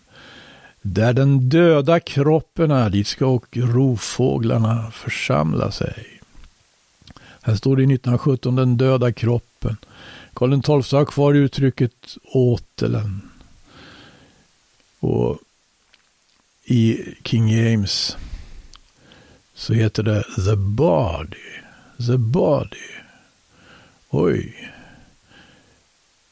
där 0.82 1.14
den 1.14 1.50
döda 1.50 2.00
kroppen 2.00 2.72
är, 2.72 2.90
dit 2.90 3.08
ska 3.08 3.26
och 3.26 3.58
rovfåglarna 3.58 4.92
församla 4.92 5.72
sig. 5.72 6.13
Här 7.46 7.56
står 7.56 7.76
det 7.76 7.82
i 7.82 7.86
1917 7.86 8.56
den 8.56 8.78
döda 8.78 9.14
kroppen. 9.14 9.78
Karl 10.34 10.62
XII 10.62 10.98
har 10.98 11.06
kvar 11.06 11.34
uttrycket 11.34 12.18
åtelen. 12.24 13.30
Och 15.00 15.40
i 16.66 16.98
King 17.24 17.50
James 17.50 18.18
så 19.54 19.74
heter 19.74 20.04
det 20.04 20.24
the 20.24 20.56
body. 20.56 21.38
The 22.08 22.18
body. 22.18 22.90
Oj. 24.10 24.72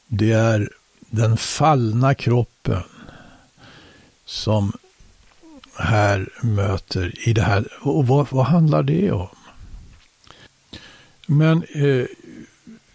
Det 0.06 0.32
är 0.32 0.70
den 1.10 1.36
fallna 1.36 2.14
kroppen 2.14 2.82
som 4.24 4.72
här 5.76 6.28
möter 6.42 7.28
i 7.28 7.32
det 7.32 7.42
här. 7.42 7.68
Och 7.80 8.06
vad, 8.06 8.26
vad 8.30 8.46
handlar 8.46 8.82
det 8.82 9.12
om? 9.12 9.28
Men 11.38 11.62
eh, 11.62 12.06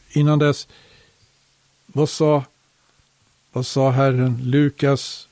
innan 0.10 0.39
dess, 0.39 0.67
vad 1.86 2.10
sa, 2.10 2.44
vad 3.51 3.65
sa 3.65 3.91
Herren? 3.91 4.39
Lukas 4.44 5.27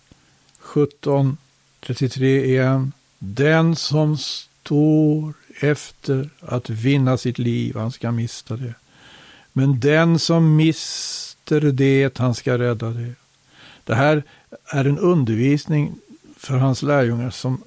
17, 0.59 1.37
33 1.79 2.45
igen. 2.45 2.91
Den 3.19 3.75
som 3.75 4.17
står 4.17 5.33
efter 5.59 6.29
att 6.39 6.69
vinna 6.69 7.17
sitt 7.17 7.37
liv, 7.37 7.75
han 7.75 7.91
ska 7.91 8.11
mista 8.11 8.55
det. 8.55 8.73
Men 9.53 9.79
den 9.79 10.19
som 10.19 10.55
mister 10.55 11.61
det, 11.61 12.17
han 12.17 12.35
ska 12.35 12.57
rädda 12.57 12.89
det. 12.89 13.13
Det 13.83 13.95
här 13.95 14.23
är 14.65 14.85
en 14.85 14.99
undervisning 14.99 15.95
för 16.37 16.57
hans 16.57 16.81
lärjungar 16.81 17.29
som 17.29 17.63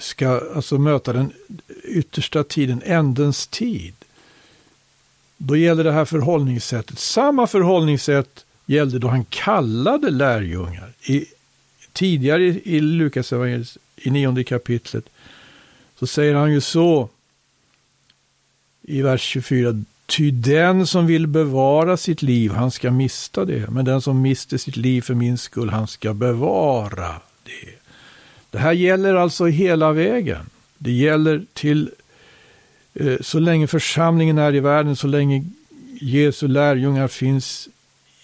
ska 0.00 0.40
alltså 0.54 0.78
möta 0.78 1.12
den 1.12 1.32
yttersta 1.84 2.44
tiden, 2.44 2.82
ändens 2.84 3.46
tid. 3.46 3.94
Då 5.36 5.56
gäller 5.56 5.84
det 5.84 5.92
här 5.92 6.04
förhållningssättet. 6.04 6.98
Samma 6.98 7.46
förhållningssätt 7.46 8.44
gällde 8.66 8.98
då 8.98 9.08
han 9.08 9.24
kallade 9.24 10.10
lärjungar. 10.10 10.92
I, 11.02 11.26
tidigare 11.92 12.44
i 12.44 12.80
Lukas 12.80 13.32
i 13.96 14.10
nionde 14.10 14.44
kapitlet 14.44 15.04
så 15.98 16.06
säger 16.06 16.34
han 16.34 16.52
ju 16.52 16.60
så 16.60 17.08
i 18.82 19.02
vers 19.02 19.22
24. 19.22 19.84
Ty 20.06 20.30
den 20.30 20.86
som 20.86 21.06
vill 21.06 21.26
bevara 21.26 21.96
sitt 21.96 22.22
liv, 22.22 22.52
han 22.52 22.70
ska 22.70 22.90
mista 22.90 23.44
det. 23.44 23.70
Men 23.70 23.84
den 23.84 24.02
som 24.02 24.22
mister 24.22 24.58
sitt 24.58 24.76
liv 24.76 25.02
för 25.02 25.14
min 25.14 25.38
skull, 25.38 25.70
han 25.70 25.86
ska 25.86 26.14
bevara 26.14 27.20
det. 27.44 27.81
Det 28.52 28.58
här 28.58 28.72
gäller 28.72 29.14
alltså 29.14 29.46
hela 29.46 29.92
vägen. 29.92 30.46
Det 30.78 30.92
gäller 30.92 31.44
till 31.52 31.90
eh, 32.94 33.16
så 33.20 33.38
länge 33.38 33.66
församlingen 33.66 34.38
är 34.38 34.54
i 34.54 34.60
världen, 34.60 34.96
så 34.96 35.06
länge 35.06 35.44
Jesu 36.00 36.48
lärjungar 36.48 37.08
finns 37.08 37.68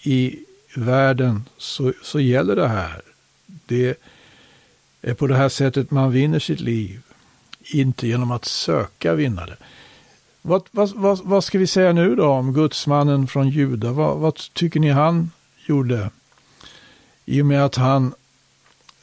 i 0.03 0.39
världen, 0.75 1.43
så, 1.57 1.93
så 2.03 2.19
gäller 2.19 2.55
det 2.55 2.67
här. 2.67 3.01
Det 3.65 4.01
är 5.01 5.13
på 5.13 5.27
det 5.27 5.35
här 5.35 5.49
sättet 5.49 5.91
man 5.91 6.11
vinner 6.11 6.39
sitt 6.39 6.59
liv, 6.59 7.01
inte 7.61 8.07
genom 8.07 8.31
att 8.31 8.45
söka 8.45 9.13
vinna 9.13 9.45
det. 9.45 9.57
Vad, 10.41 10.63
vad, 10.71 10.91
vad, 10.95 11.19
vad 11.23 11.43
ska 11.43 11.57
vi 11.57 11.67
säga 11.67 11.93
nu 11.93 12.15
då 12.15 12.25
om 12.25 12.53
gudsmannen 12.53 13.27
från 13.27 13.49
Juda? 13.49 13.91
Vad, 13.91 14.17
vad 14.17 14.35
tycker 14.35 14.79
ni 14.79 14.89
han 14.89 15.31
gjorde? 15.65 16.09
I 17.25 17.41
och 17.41 17.45
med 17.45 17.65
att 17.65 17.75
han 17.75 18.13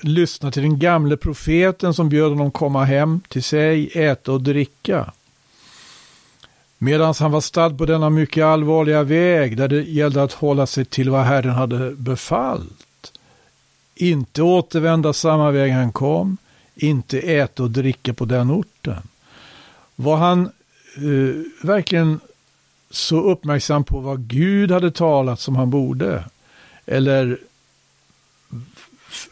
lyssna 0.01 0.51
till 0.51 0.63
den 0.63 0.79
gamle 0.79 1.17
profeten 1.17 1.95
som 1.95 2.09
bjöd 2.09 2.31
honom 2.31 2.51
komma 2.51 2.85
hem 2.85 3.21
till 3.29 3.43
sig, 3.43 3.91
äta 3.95 4.33
och 4.33 4.43
dricka. 4.43 5.13
Medan 6.79 7.15
han 7.19 7.31
var 7.31 7.41
stadd 7.41 7.79
på 7.79 7.87
denna 7.87 8.11
mycket 8.11 8.45
allvarliga 8.45 9.03
väg 9.03 9.57
där 9.57 9.69
det 9.69 9.83
gällde 9.83 10.23
att 10.23 10.33
hålla 10.33 10.67
sig 10.67 10.85
till 10.85 11.11
vad 11.11 11.25
Herren 11.25 11.55
hade 11.55 11.91
befallt. 11.91 13.13
Inte 13.95 14.43
återvända 14.43 15.13
samma 15.13 15.51
väg 15.51 15.73
han 15.73 15.93
kom, 15.93 16.37
inte 16.75 17.19
äta 17.19 17.63
och 17.63 17.71
dricka 17.71 18.15
på 18.15 18.25
den 18.25 18.51
orten. 18.51 19.03
Var 19.97 20.17
han 20.17 20.51
uh, 21.03 21.43
verkligen 21.63 22.21
så 22.91 23.21
uppmärksam 23.21 23.85
på 23.85 24.01
vad 24.01 24.21
Gud 24.21 24.71
hade 24.71 24.91
talat 24.91 25.41
som 25.41 25.57
han 25.57 25.71
borde? 25.71 26.25
Eller 26.87 27.39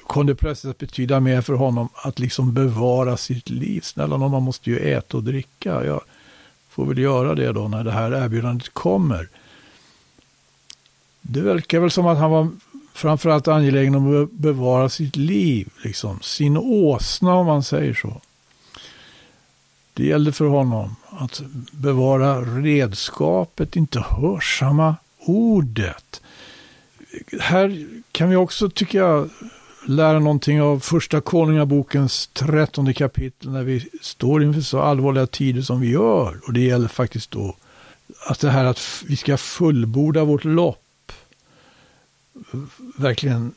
kom 0.07 0.27
det 0.27 0.35
plötsligt 0.35 0.71
att 0.71 0.79
betyda 0.79 1.21
mer 1.21 1.41
för 1.41 1.55
honom 1.55 1.89
att 1.95 2.19
liksom 2.19 2.55
bevara 2.55 3.17
sitt 3.17 3.51
liv? 3.51 3.81
Snälla 3.81 4.17
någon, 4.17 4.31
man 4.31 4.43
måste 4.43 4.71
ju 4.71 4.79
äta 4.79 5.17
och 5.17 5.23
dricka. 5.23 5.85
Jag 5.85 6.01
får 6.69 6.87
väl 6.87 6.99
göra 6.99 7.35
det 7.35 7.53
då 7.53 7.69
när 7.69 7.85
det 7.85 7.91
här 7.91 8.25
erbjudandet 8.25 8.75
kommer. 8.75 9.29
Det 11.21 11.41
verkar 11.41 11.81
väl 11.81 11.91
som 11.91 12.07
att 12.07 12.19
han 12.19 12.31
var 12.31 12.49
framförallt 12.95 13.49
angelägen 13.49 13.95
om 13.95 14.23
att 14.23 14.31
bevara 14.31 14.89
sitt 14.89 15.17
liv, 15.17 15.69
liksom 15.85 16.21
sin 16.21 16.57
åsna 16.57 17.35
om 17.35 17.47
man 17.47 17.63
säger 17.63 17.95
så. 17.95 18.21
Det 19.95 20.07
gällde 20.07 20.33
för 20.33 20.45
honom 20.45 20.97
att 21.11 21.43
bevara 21.73 22.41
redskapet, 22.41 23.77
inte 23.77 24.01
hörsamma 24.01 24.97
ordet. 25.19 26.23
Här 27.41 27.87
kan 28.13 28.31
vi 28.31 28.37
också, 28.37 28.71
tycker 28.71 28.99
jag, 28.99 29.31
lära 29.87 30.19
någonting 30.19 30.63
av 30.63 30.81
första 30.81 31.21
konungabokens 31.21 32.27
trettonde 32.27 32.95
kapitel 32.95 33.51
när 33.51 33.63
vi 33.63 33.89
står 34.03 34.43
inför 34.43 34.61
så 34.61 34.81
allvarliga 34.81 35.27
tider 35.27 35.63
som 35.63 35.81
vi 35.81 35.91
gör. 35.91 36.41
Och 36.47 36.53
det 36.53 36.61
gäller 36.61 36.89
faktiskt 36.89 37.31
då 37.31 37.57
att 38.27 38.41
det 38.41 38.51
här 38.51 38.65
att 38.65 39.05
vi 39.07 39.17
ska 39.17 39.37
fullborda 39.37 40.25
vårt 40.25 40.45
lopp 40.45 41.13
verkligen 42.97 43.55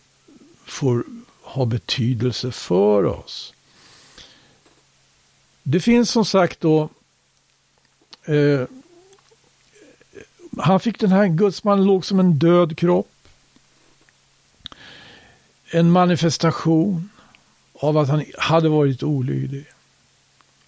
får 0.65 1.03
ha 1.41 1.65
betydelse 1.65 2.51
för 2.51 3.03
oss. 3.05 3.53
Det 5.63 5.79
finns 5.79 6.09
som 6.09 6.25
sagt 6.25 6.61
då 6.61 6.89
eh, 8.25 8.61
han 10.57 10.79
fick 10.79 10.99
den 10.99 11.11
här 11.11 11.27
gudsmannen 11.27 11.85
låg 11.85 12.05
som 12.05 12.19
en 12.19 12.39
död 12.39 12.77
kropp. 12.77 13.16
En 15.71 15.91
manifestation 15.91 17.09
av 17.73 17.97
att 17.97 18.09
han 18.09 18.23
hade 18.37 18.69
varit 18.69 19.03
olydig. 19.03 19.65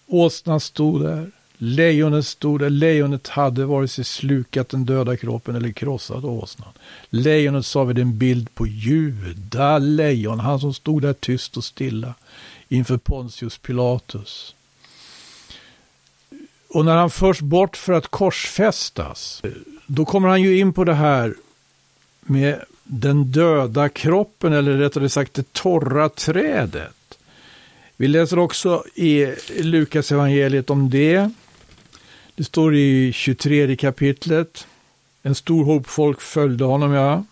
Åsnan 0.06 0.60
stod 0.60 1.02
där. 1.02 1.30
Lejonet 1.56 2.26
stod 2.26 2.60
där. 2.60 2.70
Lejonet 2.70 3.28
hade 3.28 3.64
vare 3.64 3.88
sig 3.88 4.04
slukat 4.04 4.68
den 4.68 4.84
döda 4.84 5.16
kroppen 5.16 5.56
eller 5.56 5.72
krossat 5.72 6.24
åsnan. 6.24 6.68
Lejonet 7.10 7.66
sa 7.66 7.84
vi 7.84 8.00
en 8.00 8.18
bild 8.18 8.54
på 8.54 8.66
Juda 8.66 9.78
lejon, 9.78 10.40
han 10.40 10.60
som 10.60 10.74
stod 10.74 11.02
där 11.02 11.12
tyst 11.12 11.56
och 11.56 11.64
stilla 11.64 12.14
inför 12.68 12.96
Pontius 12.96 13.58
Pilatus. 13.58 14.54
Och 16.68 16.84
när 16.84 16.96
han 16.96 17.10
förs 17.10 17.40
bort 17.40 17.76
för 17.76 17.92
att 17.92 18.08
korsfästas, 18.08 19.42
då 19.86 20.04
kommer 20.04 20.28
han 20.28 20.42
ju 20.42 20.58
in 20.58 20.72
på 20.72 20.84
det 20.84 20.94
här 20.94 21.34
med 22.20 22.64
den 22.92 23.24
döda 23.24 23.88
kroppen, 23.88 24.52
eller 24.52 24.76
rättare 24.76 25.08
sagt 25.08 25.34
det 25.34 25.52
torra 25.52 26.08
trädet. 26.08 27.18
Vi 27.96 28.08
läser 28.08 28.38
också 28.38 28.84
i 28.94 29.26
Lukas 29.60 30.12
evangeliet 30.12 30.70
om 30.70 30.90
det. 30.90 31.30
Det 32.34 32.44
står 32.44 32.76
i 32.76 33.12
23 33.12 33.76
kapitlet. 33.76 34.66
En 35.22 35.34
stor 35.34 35.64
hop 35.64 35.86
folk 35.86 36.20
följde 36.20 36.64
honom, 36.64 36.92
ja. 36.92 37.24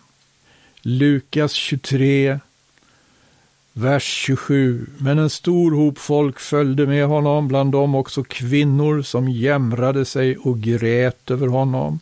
Lukas 0.83 1.53
23, 1.53 2.39
Vers 3.73 4.05
27. 4.05 4.87
Men 4.99 5.19
en 5.19 5.31
stor 5.31 5.71
hop 5.71 5.99
folk 5.99 6.41
följde 6.41 6.87
med 6.87 7.07
honom, 7.07 7.49
bland 7.49 7.73
dem 7.73 7.95
också 7.95 8.25
kvinnor 8.25 9.03
som 9.03 9.29
jämrade 9.29 10.05
sig 10.05 10.37
och 10.37 10.61
grät 10.61 11.31
över 11.31 11.47
honom. 11.47 12.01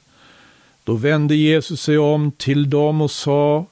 Då 0.87 0.95
vände 0.95 1.35
Jesus 1.35 1.81
sig 1.81 1.99
om 1.99 2.33
till 2.33 2.71
dem 2.71 3.01
och 3.01 3.11
sa 3.11 3.67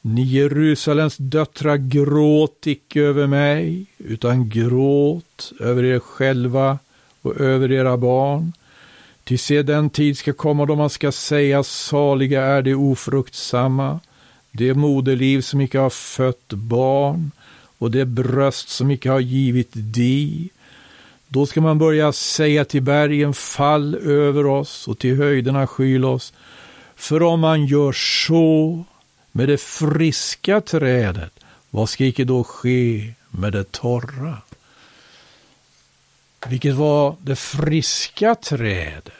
Ni 0.00 0.22
Jerusalems 0.22 1.16
döttrar, 1.16 1.76
gråt 1.76 2.66
icke 2.66 3.00
över 3.00 3.26
mig, 3.26 3.86
utan 3.98 4.48
gråt 4.48 5.52
över 5.60 5.84
er 5.84 5.98
själva 5.98 6.78
och 7.22 7.40
över 7.40 7.72
era 7.72 7.96
barn. 7.96 8.52
Till 9.24 9.38
se 9.38 9.62
den 9.62 9.90
tid 9.90 10.18
ska 10.18 10.32
komma 10.32 10.66
då 10.66 10.74
man 10.74 10.90
ska 10.90 11.12
säga 11.12 11.62
saliga 11.62 12.42
är 12.44 12.62
de 12.62 12.74
ofruktsamma, 12.74 14.00
det 14.52 14.74
moderliv 14.74 15.40
som 15.40 15.60
icke 15.60 15.78
har 15.78 15.90
fött 15.90 16.48
barn 16.48 17.30
och 17.78 17.90
det 17.90 18.04
bröst 18.04 18.68
som 18.68 18.90
icke 18.90 19.10
har 19.10 19.20
givit 19.20 19.70
di. 19.72 20.50
Då 21.34 21.46
ska 21.46 21.60
man 21.60 21.78
börja 21.78 22.12
säga 22.12 22.64
till 22.64 22.82
bergen, 22.82 23.34
fall 23.34 23.94
över 23.94 24.46
oss 24.46 24.88
och 24.88 24.98
till 24.98 25.16
höjderna 25.16 25.66
skyl 25.66 26.04
oss. 26.04 26.32
För 26.96 27.22
om 27.22 27.40
man 27.40 27.66
gör 27.66 27.92
så 27.92 28.84
med 29.32 29.48
det 29.48 29.60
friska 29.60 30.60
trädet, 30.60 31.32
vad 31.70 31.88
ska 31.88 32.04
icke 32.04 32.24
då 32.24 32.44
ske 32.44 33.12
med 33.30 33.52
det 33.52 33.72
torra? 33.72 34.36
vilket 36.48 36.74
var 36.74 37.16
det 37.22 37.36
friska 37.36 38.34
trädet. 38.34 39.12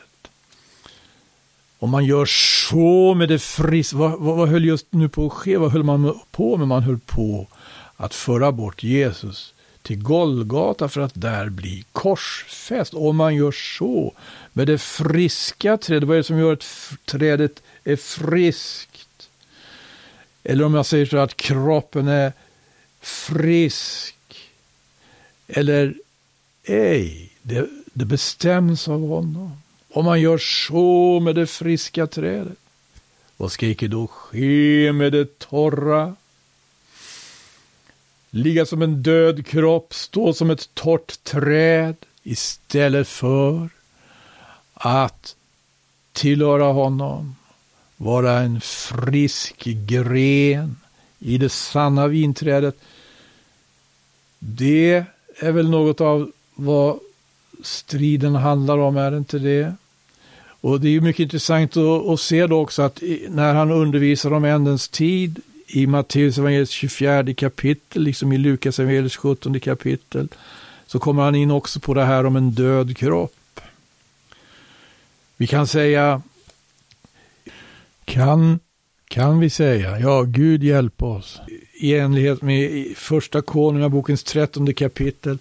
Om 1.78 1.90
man 1.90 2.04
gör 2.04 2.26
så 2.70 3.14
med 3.14 3.28
det 3.28 3.38
friska, 3.38 3.96
vad, 3.96 4.20
vad, 4.20 4.36
vad 4.36 4.48
höll 4.48 4.64
just 4.64 4.86
nu 4.90 5.08
på 5.08 5.26
att 5.26 5.32
ske? 5.32 5.56
Vad 5.56 5.72
höll 5.72 5.82
man 5.82 6.20
på 6.30 6.56
med? 6.56 6.68
Man 6.68 6.82
höll 6.82 6.98
på 6.98 7.46
att 7.96 8.14
föra 8.14 8.52
bort 8.52 8.82
Jesus 8.82 9.53
till 9.84 10.02
Golgata 10.02 10.88
för 10.88 11.00
att 11.00 11.12
där 11.14 11.48
bli 11.48 11.84
korsfäst. 11.92 12.94
Om 12.94 13.16
man 13.16 13.34
gör 13.34 13.52
så 13.52 14.12
med 14.52 14.66
det 14.66 14.78
friska 14.78 15.76
trädet, 15.76 16.08
vad 16.08 16.16
är 16.16 16.18
det 16.18 16.24
som 16.24 16.38
gör 16.38 16.52
att 16.52 16.92
trädet 17.04 17.62
är 17.84 17.96
friskt? 17.96 19.28
Eller 20.44 20.64
om 20.64 20.74
jag 20.74 20.86
säger 20.86 21.06
så 21.06 21.16
att 21.16 21.36
kroppen 21.36 22.08
är 22.08 22.32
frisk. 23.00 24.16
Eller 25.48 25.94
ej, 26.64 27.32
det, 27.42 27.68
det 27.92 28.04
bestäms 28.04 28.88
av 28.88 29.08
honom. 29.08 29.60
Om 29.90 30.04
man 30.04 30.20
gör 30.20 30.38
så 30.38 31.20
med 31.20 31.34
det 31.34 31.46
friska 31.46 32.06
trädet, 32.06 32.58
vad 33.36 33.52
ska 33.52 33.66
icke 33.66 33.88
då 33.88 34.06
ske 34.06 34.92
med 34.92 35.12
det 35.12 35.38
torra? 35.38 36.16
Ligga 38.36 38.66
som 38.66 38.82
en 38.82 39.02
död 39.02 39.46
kropp, 39.46 39.94
stå 39.94 40.32
som 40.32 40.50
ett 40.50 40.74
torrt 40.74 41.24
träd 41.24 41.96
istället 42.22 43.08
för 43.08 43.68
att 44.74 45.36
tillhöra 46.12 46.64
honom, 46.64 47.36
vara 47.96 48.38
en 48.38 48.60
frisk 48.60 49.64
gren 49.64 50.76
i 51.18 51.38
det 51.38 51.48
sanna 51.48 52.06
vinträdet. 52.06 52.76
Det 54.38 55.04
är 55.38 55.52
väl 55.52 55.70
något 55.70 56.00
av 56.00 56.32
vad 56.54 56.98
striden 57.62 58.34
handlar 58.34 58.78
om, 58.78 58.96
är 58.96 59.10
det 59.10 59.16
inte 59.16 59.38
det? 59.38 59.74
Och 60.46 60.80
det 60.80 60.88
är 60.88 60.92
ju 60.92 61.00
mycket 61.00 61.22
intressant 61.22 61.76
att, 61.76 62.06
att 62.06 62.20
se 62.20 62.46
då 62.46 62.60
också 62.60 62.82
att 62.82 63.02
när 63.28 63.54
han 63.54 63.70
undervisar 63.70 64.32
om 64.32 64.44
ändens 64.44 64.88
tid 64.88 65.42
i 65.66 65.86
Matteus 65.86 66.38
evangeliets 66.38 66.70
24 66.70 67.34
kapitel, 67.34 68.02
liksom 68.02 68.32
i 68.32 68.38
Lukas 68.38 68.78
evangeliets 68.78 69.16
17 69.16 69.60
kapitel, 69.60 70.28
så 70.86 70.98
kommer 70.98 71.22
han 71.22 71.34
in 71.34 71.50
också 71.50 71.80
på 71.80 71.94
det 71.94 72.04
här 72.04 72.26
om 72.26 72.36
en 72.36 72.50
död 72.50 72.96
kropp. 72.96 73.60
Vi 75.36 75.46
kan 75.46 75.66
säga, 75.66 76.22
kan, 78.04 78.60
kan 79.08 79.38
vi 79.38 79.50
säga, 79.50 79.98
ja, 79.98 80.22
Gud 80.22 80.64
hjälp 80.64 81.02
oss, 81.02 81.40
i 81.74 81.94
enlighet 81.94 82.42
med 82.42 82.92
första 82.96 83.42
konungabokens 83.42 84.24
13 84.24 84.74
kapitel, 84.74 85.38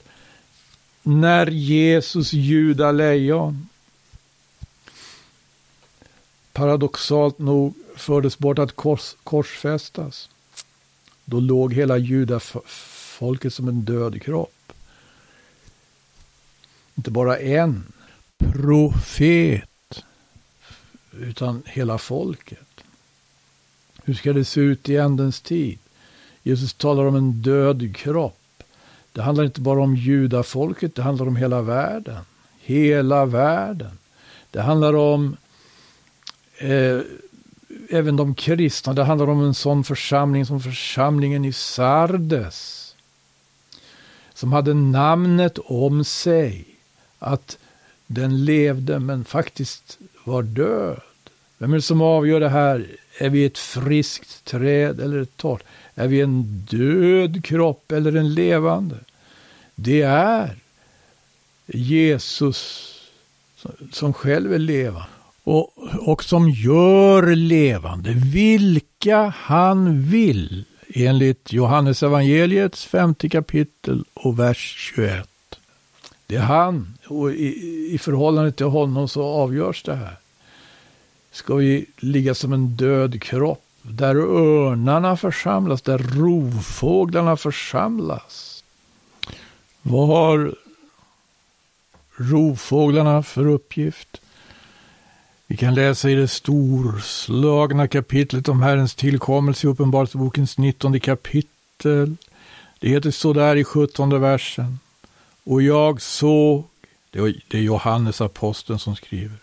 när 1.03 1.47
Jesus 1.47 2.33
juda 2.33 2.91
lejon 2.91 3.67
paradoxalt 6.53 7.39
nog 7.39 7.73
fördes 7.95 8.37
bort 8.37 8.59
att 8.59 8.75
kors, 8.75 9.15
korsfästas. 9.23 10.29
Då 11.25 11.39
låg 11.39 11.73
hela 11.73 11.97
judafolket 11.97 13.53
som 13.53 13.67
en 13.67 13.81
död 13.81 14.21
kropp. 14.21 14.73
Inte 16.95 17.11
bara 17.11 17.39
en 17.39 17.83
profet, 18.37 20.03
utan 21.11 21.63
hela 21.65 21.97
folket. 21.97 22.83
Hur 24.03 24.13
ska 24.13 24.33
det 24.33 24.45
se 24.45 24.61
ut 24.61 24.89
i 24.89 24.97
ändens 24.97 25.41
tid? 25.41 25.79
Jesus 26.43 26.73
talar 26.73 27.05
om 27.05 27.15
en 27.15 27.31
död 27.31 27.95
kropp. 27.95 28.63
Det 29.11 29.21
handlar 29.21 29.43
inte 29.43 29.61
bara 29.61 29.81
om 29.81 29.95
judafolket, 29.95 30.95
det 30.95 31.01
handlar 31.01 31.27
om 31.27 31.35
hela 31.35 31.61
världen. 31.61 32.25
Hela 32.59 33.25
världen. 33.25 33.97
Det 34.51 34.61
handlar 34.61 34.95
om 34.95 35.37
eh, 36.63 37.01
även 37.89 38.15
de 38.15 38.35
kristna. 38.35 38.93
Det 38.93 39.03
handlar 39.03 39.29
om 39.29 39.43
en 39.43 39.53
sån 39.53 39.83
församling 39.83 40.45
som 40.45 40.59
församlingen 40.61 41.45
i 41.45 41.53
Sardes. 41.53 42.79
Som 44.33 44.53
hade 44.53 44.73
namnet 44.73 45.57
om 45.57 46.03
sig. 46.03 46.65
Att 47.19 47.57
den 48.07 48.45
levde 48.45 48.99
men 48.99 49.25
faktiskt 49.25 49.97
var 50.23 50.43
död. 50.43 51.01
Vem 51.57 51.73
är 51.73 51.77
det 51.77 51.81
som 51.81 52.01
avgör 52.01 52.39
det 52.39 52.49
här? 52.49 52.87
Är 53.17 53.29
vi 53.29 53.45
ett 53.45 53.57
friskt 53.57 54.45
träd 54.45 54.99
eller 54.99 55.21
ett 55.21 55.37
torrt? 55.37 55.63
Är 55.95 56.07
vi 56.07 56.21
en 56.21 56.43
död 56.69 57.45
kropp 57.45 57.91
eller 57.91 58.15
en 58.15 58.33
levande? 58.33 58.95
Det 59.75 60.01
är 60.01 60.55
Jesus 61.65 62.89
som 63.91 64.13
själv 64.13 64.53
är 64.53 64.59
levande 64.59 65.22
och, 65.43 65.73
och 65.99 66.23
som 66.23 66.49
gör 66.49 67.35
levande 67.35 68.13
vilka 68.13 69.33
han 69.37 70.01
vill 70.01 70.65
enligt 70.93 71.53
Johannes 71.53 72.03
evangeliets 72.03 72.85
femte 72.85 73.29
kapitel 73.29 74.05
och 74.13 74.39
vers 74.39 74.75
21. 74.95 75.29
Det 76.27 76.35
är 76.35 76.41
han 76.41 76.97
och 77.07 77.31
i, 77.31 77.89
i 77.91 77.97
förhållande 77.97 78.51
till 78.51 78.65
honom 78.65 79.07
så 79.07 79.23
avgörs 79.23 79.83
det 79.83 79.95
här. 79.95 80.17
Ska 81.31 81.55
vi 81.55 81.85
ligga 81.97 82.35
som 82.35 82.53
en 82.53 82.75
död 82.75 83.21
kropp 83.21 83.63
där 83.81 84.15
örnarna 84.15 85.17
församlas, 85.17 85.81
där 85.81 85.97
rovfåglarna 85.97 87.37
församlas? 87.37 88.63
Vad 89.81 90.07
har 90.07 90.55
rovfåglarna 92.15 93.23
för 93.23 93.47
uppgift? 93.47 94.21
Vi 95.53 95.57
kan 95.57 95.75
läsa 95.75 96.09
i 96.09 96.15
det 96.15 96.27
storslagna 96.27 97.87
kapitlet 97.87 98.49
om 98.49 98.61
Herrens 98.61 98.95
tillkommelse 98.95 99.67
i 99.67 99.69
Uppenbarelsebokens 99.69 100.57
19 100.57 100.99
kapitel. 100.99 102.15
Det 102.79 102.89
heter 102.89 103.11
så 103.11 103.33
där 103.33 103.55
i 103.55 103.63
17 103.63 104.21
versen. 104.21 104.79
Och 105.43 105.61
jag 105.61 106.01
såg, 106.01 106.63
det 107.11 107.57
är 107.57 107.61
Johannes 107.61 108.21
aposteln 108.21 108.79
som 108.79 108.95
skriver, 108.95 109.37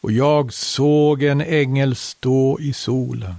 och 0.00 0.12
jag 0.12 0.52
såg 0.52 1.22
en 1.22 1.40
ängel 1.40 1.96
stå 1.96 2.60
i 2.60 2.72
solen. 2.72 3.34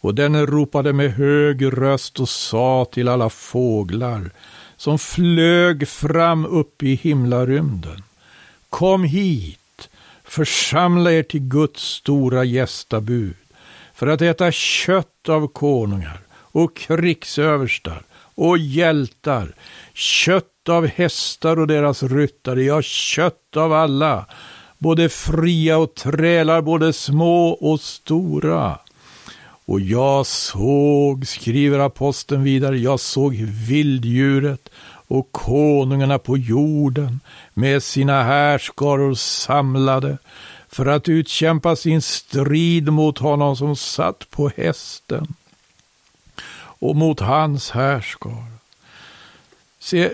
Och 0.00 0.14
den 0.14 0.46
ropade 0.46 0.92
med 0.92 1.12
hög 1.12 1.64
röst 1.64 2.20
och 2.20 2.28
sa 2.28 2.86
till 2.92 3.08
alla 3.08 3.30
fåglar 3.30 4.30
som 4.76 4.98
flög 4.98 5.88
fram 5.88 6.46
upp 6.46 6.82
i 6.82 6.94
himlarymden. 6.94 8.02
Kom 8.68 9.04
hit 9.04 9.57
Församla 10.28 11.12
er 11.12 11.22
till 11.22 11.40
Guds 11.40 11.82
stora 11.82 12.44
gästabud 12.44 13.34
för 13.94 14.06
att 14.06 14.22
äta 14.22 14.52
kött 14.52 15.28
av 15.28 15.48
konungar 15.48 16.20
och 16.32 16.76
krigsöverstar 16.76 18.02
och 18.34 18.58
hjältar, 18.58 19.54
kött 19.94 20.68
av 20.68 20.86
hästar 20.86 21.58
och 21.58 21.66
deras 21.66 22.02
ryttare, 22.02 22.62
ja, 22.62 22.82
kött 22.82 23.56
av 23.56 23.72
alla, 23.72 24.26
både 24.78 25.08
fria 25.08 25.78
och 25.78 25.94
trälar, 25.94 26.62
både 26.62 26.92
små 26.92 27.48
och 27.48 27.80
stora. 27.80 28.78
Och 29.66 29.80
jag 29.80 30.26
såg, 30.26 31.26
skriver 31.26 31.78
aposteln 31.78 32.42
vidare, 32.42 32.78
jag 32.78 33.00
såg 33.00 33.34
vilddjuret 33.68 34.70
och 35.08 35.32
konungarna 35.32 36.18
på 36.18 36.38
jorden 36.38 37.20
med 37.54 37.82
sina 37.82 38.22
härskaror 38.22 39.14
samlade 39.14 40.18
för 40.68 40.86
att 40.86 41.08
utkämpa 41.08 41.76
sin 41.76 42.02
strid 42.02 42.92
mot 42.92 43.18
honom 43.18 43.56
som 43.56 43.76
satt 43.76 44.30
på 44.30 44.50
hästen 44.56 45.34
och 46.80 46.96
mot 46.96 47.20
hans 47.20 47.70
härskar. 47.70 48.44
Se 49.78 50.10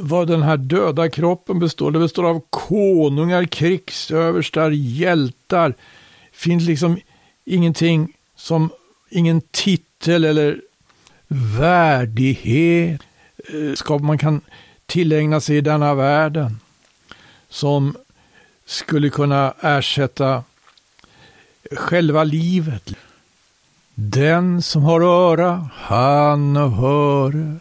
vad 0.00 0.28
den 0.28 0.42
här 0.42 0.56
döda 0.56 1.10
kroppen 1.10 1.58
består. 1.58 1.90
Det 1.90 1.98
består 1.98 2.24
av 2.24 2.42
konungar, 2.50 3.44
krigsöverstar, 3.44 4.70
hjältar. 4.70 5.68
Det 5.68 5.76
finns 6.32 6.66
liksom 6.66 6.98
ingenting 7.44 8.12
som, 8.36 8.70
ingen 9.10 9.40
titel 9.40 10.24
eller 10.24 10.60
värdighet 11.58 13.02
Eh, 13.38 13.74
kunskap 13.88 14.02
man 14.02 14.18
kan 14.18 14.40
tillägna 14.86 15.40
sig 15.40 15.56
i 15.56 15.60
denna 15.60 15.94
världen 15.94 16.60
som 17.48 17.96
skulle 18.66 19.10
kunna 19.10 19.54
ersätta 19.60 20.44
själva 21.70 22.24
livet. 22.24 22.92
Den 23.94 24.62
som 24.62 24.82
har 24.82 25.00
öra, 25.00 25.68
han 25.74 26.56
hör. 26.56 27.60